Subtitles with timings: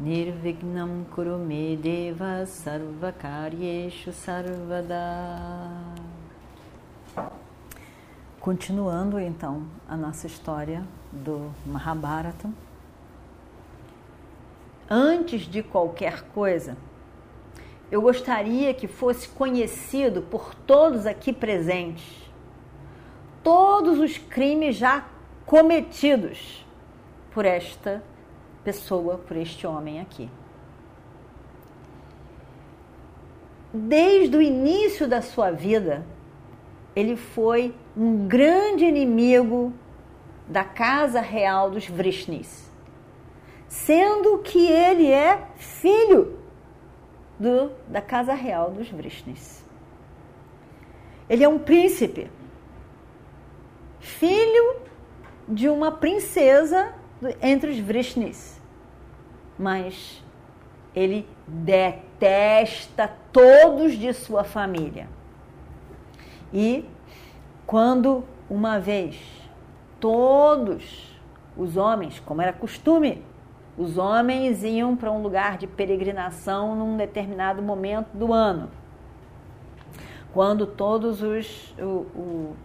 [0.00, 4.96] Nirvignam Kurume Deva Sarvakaryeshu Sarvada
[8.40, 10.82] Continuando então a nossa história
[11.12, 12.50] do Mahabharata.
[14.88, 16.78] Antes de qualquer coisa,
[17.90, 22.30] eu gostaria que fosse conhecido por todos aqui presentes
[23.42, 25.04] todos os crimes já
[25.44, 26.64] cometidos
[27.32, 28.02] por esta
[28.64, 30.28] pessoa, por este homem aqui.
[33.72, 36.04] Desde o início da sua vida,
[36.94, 39.72] ele foi um grande inimigo
[40.48, 42.68] da casa real dos Vrishnis,
[43.68, 46.38] sendo que ele é filho
[47.38, 49.64] do, da casa real dos Vrishnis.
[51.28, 52.28] Ele é um príncipe
[54.00, 54.80] filho
[55.48, 56.92] de uma princesa
[57.42, 58.60] entre os Vrishnis.
[59.58, 60.22] Mas
[60.94, 65.08] ele detesta todos de sua família.
[66.52, 66.84] E
[67.66, 69.20] quando uma vez
[70.00, 71.16] todos
[71.56, 73.22] os homens, como era costume,
[73.78, 78.70] os homens iam para um lugar de peregrinação num determinado momento do ano.
[80.32, 82.56] Quando todos os, o, o,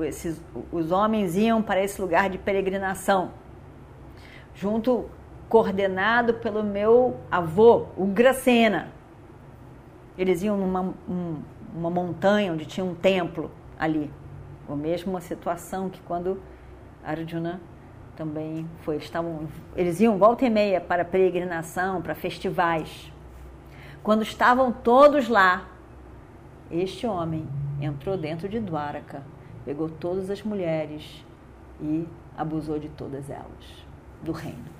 [0.00, 3.30] esses, os homens iam para esse lugar de peregrinação,
[4.54, 5.06] junto,
[5.48, 8.88] coordenado pelo meu avô, o Gracena.
[10.16, 11.42] Eles iam numa um,
[11.74, 14.10] uma montanha onde tinha um templo ali.
[14.68, 16.40] A mesma situação que quando
[17.04, 17.60] Arjuna
[18.16, 18.96] também foi.
[18.96, 23.12] Estavam, eles iam volta e meia para peregrinação, para festivais.
[24.02, 25.68] Quando estavam todos lá,
[26.70, 27.46] este homem
[27.80, 29.22] entrou dentro de Dwaraka
[29.64, 31.24] pegou todas as mulheres
[31.80, 32.06] e
[32.36, 33.81] abusou de todas elas,
[34.22, 34.72] do reino.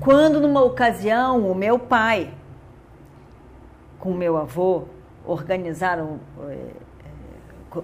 [0.00, 2.34] Quando numa ocasião o meu pai
[3.98, 4.84] com o meu avô
[5.24, 6.72] organizaram é,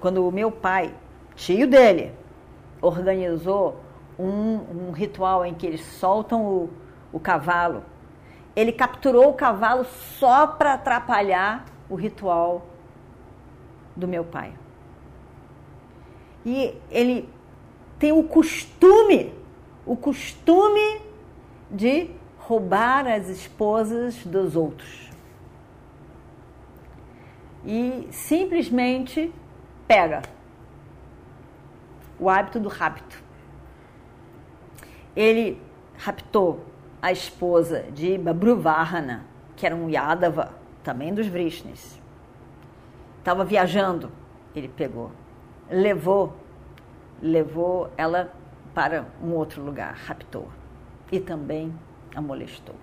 [0.00, 0.94] quando o meu pai,
[1.34, 2.12] tio dele,
[2.80, 3.80] organizou
[4.18, 6.70] um, um ritual em que eles soltam o,
[7.12, 7.82] o cavalo,
[8.54, 12.62] ele capturou o cavalo só para atrapalhar o ritual
[13.96, 14.52] do meu pai.
[16.44, 17.28] E ele
[17.98, 19.32] tem o costume,
[19.86, 21.00] o costume
[21.70, 25.10] de roubar as esposas dos outros.
[27.64, 29.32] E simplesmente
[29.88, 30.22] pega
[32.18, 33.22] o hábito do rapto.
[35.16, 35.60] Ele
[35.96, 36.64] raptou
[37.00, 39.24] a esposa de Babruvahana,
[39.56, 41.98] que era um Yadava, também dos Vrishnis.
[43.18, 44.12] Estava viajando,
[44.54, 45.10] ele pegou,
[45.70, 46.36] levou,
[47.20, 48.32] levou ela
[48.74, 50.48] para um outro lugar, raptou
[51.10, 51.72] e também
[52.14, 52.74] a molestou.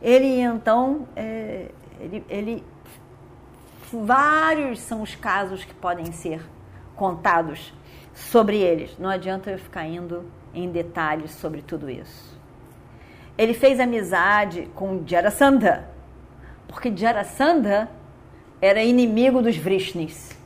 [0.00, 1.70] Ele então, é,
[2.00, 2.64] ele, ele,
[3.92, 6.40] vários são os casos que podem ser
[6.94, 7.72] contados
[8.14, 8.96] sobre eles.
[8.98, 12.38] Não adianta eu ficar indo em detalhes sobre tudo isso.
[13.36, 15.88] Ele fez amizade com Jarasandha,
[16.66, 17.88] porque Jarasandha
[18.60, 20.37] era inimigo dos Vrishnis.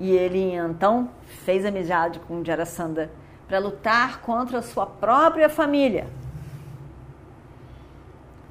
[0.00, 3.10] E ele então fez amizade com Jarasandha
[3.46, 6.08] para lutar contra a sua própria família.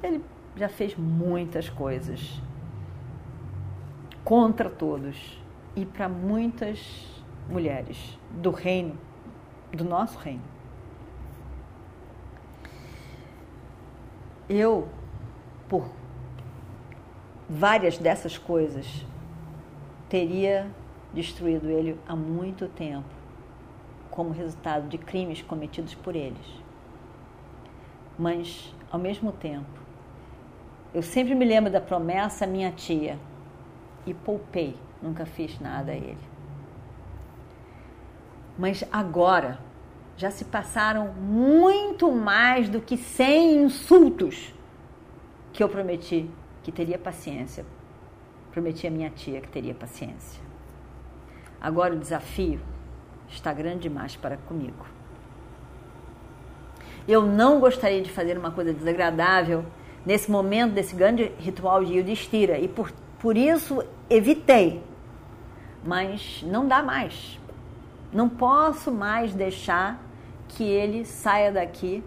[0.02, 0.22] Ele
[0.56, 2.40] já fez muitas coisas
[4.24, 5.38] contra todos
[5.76, 7.06] e para muitas
[7.48, 8.96] mulheres do reino,
[9.72, 10.42] do nosso reino.
[14.48, 14.88] Eu,
[15.68, 15.88] por
[17.48, 19.06] várias dessas coisas,
[20.08, 20.70] teria
[21.14, 23.08] destruído ele há muito tempo,
[24.10, 26.62] como resultado de crimes cometidos por eles.
[28.18, 29.80] Mas, ao mesmo tempo,
[30.92, 33.18] eu sempre me lembro da promessa à minha tia
[34.06, 36.18] e poupei, nunca fiz nada a ele.
[38.58, 39.58] Mas agora,
[40.16, 44.54] já se passaram muito mais do que 100 insultos
[45.52, 46.30] que eu prometi
[46.62, 47.64] que teria paciência.
[48.52, 50.40] Prometi à minha tia que teria paciência.
[51.64, 52.60] Agora o desafio
[53.26, 54.84] está grande demais para comigo.
[57.08, 59.64] Eu não gostaria de fazer uma coisa desagradável
[60.04, 64.84] nesse momento desse grande ritual de Yudhishthira e por, por isso evitei.
[65.82, 67.40] Mas não dá mais.
[68.12, 69.98] Não posso mais deixar
[70.48, 72.04] que ele saia daqui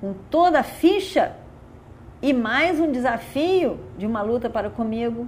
[0.00, 1.34] com toda a ficha
[2.22, 5.26] e mais um desafio de uma luta para comigo,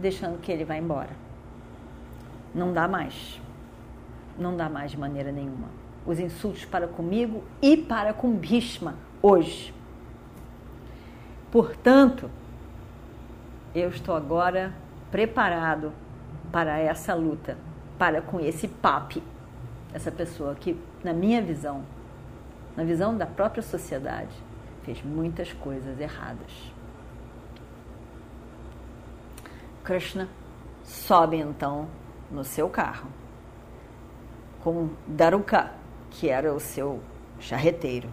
[0.00, 1.10] deixando que ele vá embora.
[2.54, 3.40] Não dá mais.
[4.38, 5.68] Não dá mais de maneira nenhuma.
[6.04, 9.72] Os insultos para comigo e para com Bhishma hoje.
[11.52, 12.30] Portanto,
[13.74, 14.72] eu estou agora
[15.10, 15.92] preparado
[16.50, 17.56] para essa luta,
[17.98, 19.22] para com esse papi,
[19.92, 21.82] essa pessoa que, na minha visão,
[22.76, 24.34] na visão da própria sociedade,
[24.82, 26.72] fez muitas coisas erradas.
[29.90, 30.28] Krishna
[30.84, 31.88] sobe então
[32.30, 33.08] no seu carro
[34.62, 35.72] com Daruka,
[36.10, 37.00] que era o seu
[37.40, 38.08] charreteiro.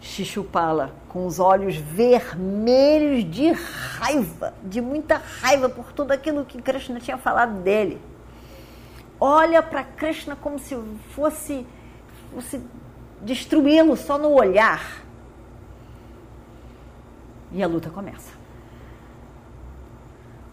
[0.00, 6.98] Shishupala, com os olhos vermelhos de raiva, de muita raiva por tudo aquilo que Krishna
[6.98, 8.00] tinha falado dele.
[9.20, 10.74] Olha para Krishna como se
[11.10, 11.66] fosse,
[12.32, 12.58] fosse
[13.20, 15.02] destruí-lo só no olhar.
[17.52, 18.41] E a luta começa.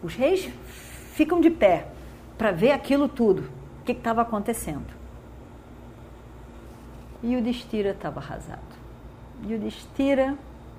[0.01, 0.49] Os reis
[1.13, 1.87] ficam de pé
[2.37, 3.49] para ver aquilo tudo,
[3.81, 4.87] o que estava acontecendo.
[7.21, 8.61] E o Destira estava arrasado.
[9.45, 10.37] E o Destira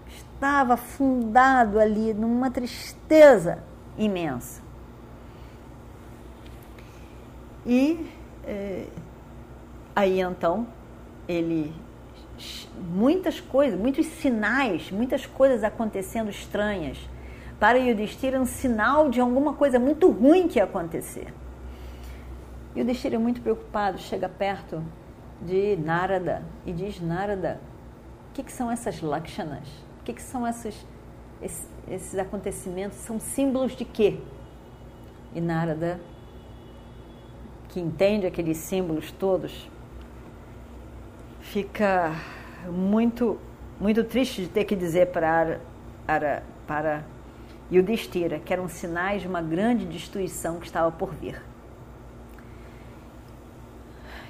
[0.09, 3.63] estava afundado ali numa tristeza
[3.99, 4.63] imensa.
[7.67, 8.07] E
[8.45, 8.87] eh,
[9.95, 10.67] aí então
[11.29, 11.75] ele
[12.91, 16.99] muitas coisas, muitos sinais, muitas coisas acontecendo estranhas
[17.61, 21.33] para Yudhishthira um sinal de alguma coisa muito ruim que ia acontecer.
[22.75, 24.83] Yudhishthira é muito preocupado, chega perto
[25.43, 27.61] de Narada e diz: Narada,
[28.31, 29.69] o que, que são essas lakshanas?
[30.01, 30.75] O que, que são essas,
[31.43, 32.97] esses, esses acontecimentos?
[32.99, 34.19] São símbolos de quê?
[35.35, 36.01] E Narada,
[37.69, 39.71] que entende aqueles símbolos todos,
[41.41, 42.15] fica
[42.69, 43.39] muito
[43.79, 45.59] muito triste de ter que dizer para,
[46.07, 47.03] para, para
[47.73, 51.41] Yudhishthira que eram sinais de uma grande destruição que estava por vir.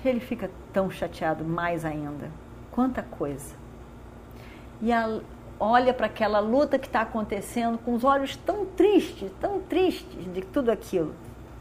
[0.05, 2.31] Ele fica tão chateado mais ainda.
[2.71, 3.55] Quanta coisa.
[4.81, 5.21] E a,
[5.59, 10.41] olha para aquela luta que está acontecendo com os olhos tão tristes, tão tristes de
[10.43, 11.15] tudo aquilo.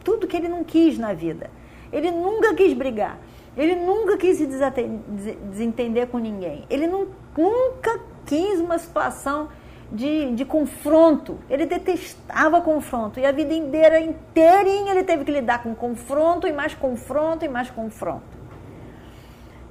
[0.03, 1.49] Tudo que ele não quis na vida.
[1.91, 3.17] Ele nunca quis brigar.
[3.57, 6.65] Ele nunca quis se desentender com ninguém.
[6.69, 9.49] Ele não, nunca quis uma situação
[9.91, 11.39] de, de confronto.
[11.49, 13.19] Ele detestava confronto.
[13.19, 17.47] E a vida inteira, inteirinha, ele teve que lidar com confronto e mais confronto e
[17.47, 18.37] mais confronto.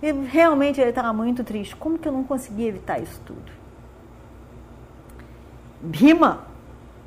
[0.02, 1.74] E realmente ele estava muito triste.
[1.76, 3.52] Como que eu não conseguia evitar isso tudo?
[5.80, 6.46] Bhima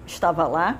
[0.06, 0.80] estava lá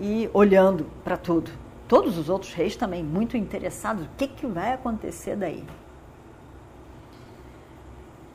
[0.00, 4.04] e olhando para tudo todos os outros reis também muito interessados.
[4.04, 5.64] O que, que vai acontecer daí?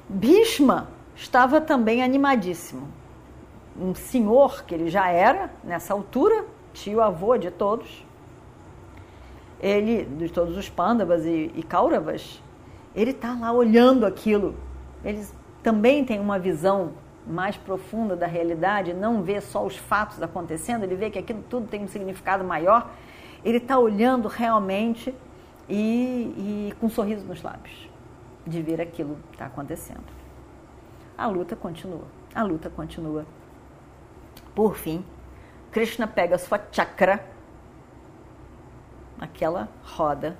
[0.07, 0.87] Bhishma
[1.19, 2.87] estava também animadíssimo.
[3.79, 8.05] Um senhor que ele já era nessa altura, tio avô de todos,
[9.59, 12.41] ele, de todos os Pandavas e, e Kauravas,
[12.95, 14.55] ele está lá olhando aquilo.
[15.03, 16.93] Eles também têm uma visão
[17.27, 21.67] mais profunda da realidade, não vê só os fatos acontecendo, ele vê que aquilo tudo
[21.67, 22.89] tem um significado maior
[23.43, 25.13] ele está olhando realmente
[25.67, 27.89] e, e, com um sorriso nos lábios
[28.45, 30.18] de ver aquilo que está acontecendo.
[31.19, 33.25] A luta continua, a luta continua.
[34.55, 35.05] Por fim,
[35.69, 37.27] Krishna pega sua chakra,
[39.19, 40.37] aquela roda,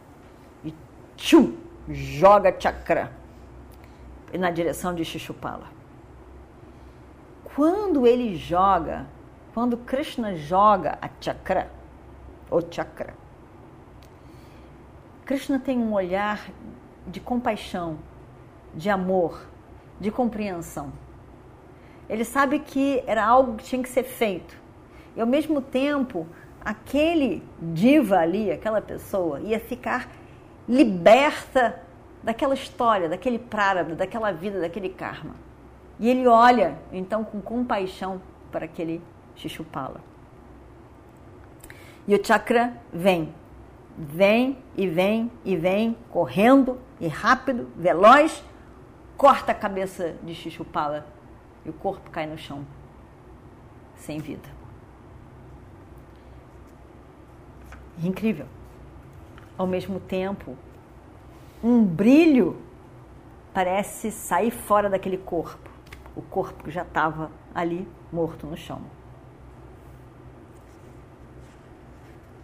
[0.63, 0.73] e
[1.17, 1.57] tchum,
[1.89, 3.11] joga chakra
[4.31, 5.67] na direção de Shishupala.
[7.53, 9.05] Quando ele joga,
[9.53, 11.69] quando Krishna joga a chakra,
[12.49, 13.13] o chakra.
[15.25, 16.49] Krishna tem um olhar
[17.05, 17.99] de compaixão,
[18.73, 19.45] de amor,
[19.99, 20.91] de compreensão.
[22.09, 24.55] Ele sabe que era algo que tinha que ser feito.
[25.15, 26.27] E ao mesmo tempo,
[26.63, 30.09] aquele diva ali, aquela pessoa, ia ficar
[30.67, 31.81] liberta
[32.23, 35.35] daquela história, daquele prarabdha, daquela vida, daquele karma.
[35.99, 39.01] E ele olha, então, com compaixão para aquele
[39.35, 40.01] Shishupala.
[42.07, 43.33] E o chakra vem,
[43.97, 48.43] vem e vem e vem, correndo e rápido, veloz,
[49.19, 51.05] corta a cabeça de Xixupala
[51.65, 52.65] e o corpo cai no chão,
[53.93, 54.47] sem vida.
[58.01, 58.45] Incrível.
[59.57, 60.55] Ao mesmo tempo,
[61.61, 62.61] um brilho
[63.53, 65.69] parece sair fora daquele corpo,
[66.15, 68.81] o corpo que já estava ali morto no chão.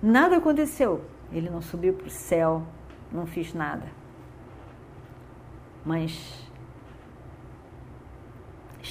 [0.01, 1.05] Nada aconteceu.
[1.31, 2.63] Ele não subiu para o céu,
[3.13, 3.87] não fiz nada.
[5.85, 6.44] Mas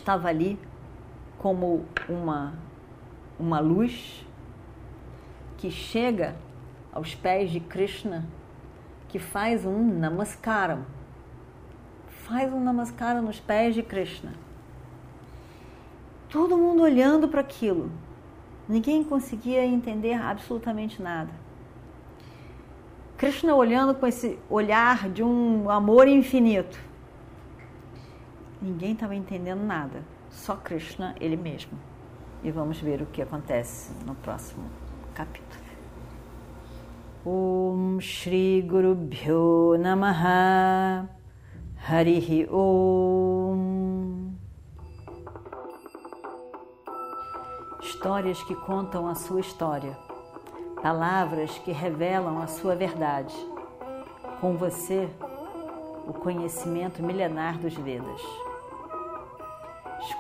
[0.05, 0.59] estava ali
[1.39, 2.53] como uma,
[3.41, 4.23] uma luz
[5.57, 6.37] que chega
[6.93, 8.27] aos pés de Krishna,
[9.09, 10.85] que faz um namaskaram.
[12.07, 14.35] Faz um namaskaram nos pés de Krishna.
[16.29, 17.91] Todo mundo olhando para aquilo.
[18.69, 21.31] Ninguém conseguia entender absolutamente nada.
[23.17, 26.79] Krishna olhando com esse olhar de um amor infinito.
[28.61, 31.79] Ninguém estava entendendo nada, só Krishna, ele mesmo.
[32.43, 34.65] E vamos ver o que acontece no próximo
[35.15, 35.65] capítulo.
[37.27, 41.09] Om Shri Guru Bhyo Namaha
[41.89, 44.35] Harihi Om
[47.81, 49.97] Histórias que contam a sua história,
[50.83, 53.35] palavras que revelam a sua verdade.
[54.43, 55.09] Com você,
[56.07, 58.44] o conhecimento milenar dos Vedas.